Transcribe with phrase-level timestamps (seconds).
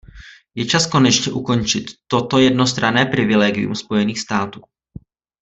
[0.55, 4.61] Je čas konečně ukončit toto jednostranné privilegium Spojených států.